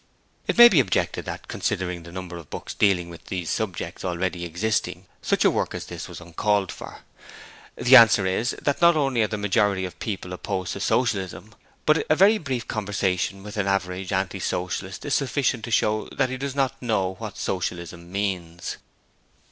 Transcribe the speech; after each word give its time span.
It 0.47 0.57
may 0.57 0.67
be 0.67 0.79
objected 0.79 1.25
that, 1.25 1.47
considering 1.47 2.01
the 2.01 2.11
number 2.11 2.35
of 2.37 2.49
books 2.49 2.73
dealing 2.73 3.11
with 3.11 3.25
these 3.25 3.51
subjects 3.51 4.03
already 4.03 4.45
existing, 4.45 5.05
such 5.21 5.45
a 5.45 5.51
work 5.51 5.75
as 5.75 5.85
this 5.85 6.07
was 6.09 6.19
uncalled 6.19 6.71
for. 6.71 7.01
The 7.75 7.95
answer 7.97 8.25
is 8.25 8.55
that 8.59 8.81
not 8.81 8.97
only 8.97 9.21
are 9.21 9.27
the 9.27 9.37
majority 9.37 9.85
of 9.85 9.99
people 9.99 10.33
opposed 10.33 10.73
to 10.73 10.79
Socialism, 10.79 11.53
but 11.85 12.03
a 12.09 12.15
very 12.15 12.39
brief 12.39 12.67
conversation 12.67 13.43
with 13.43 13.57
an 13.57 13.67
average 13.67 14.11
anti 14.11 14.39
socialist 14.39 15.05
is 15.05 15.13
sufficient 15.13 15.63
to 15.65 15.69
show 15.69 16.09
that 16.17 16.31
he 16.31 16.37
does 16.37 16.55
not 16.55 16.81
know 16.81 17.13
what 17.19 17.37
Socialism 17.37 18.11
means. 18.11 18.77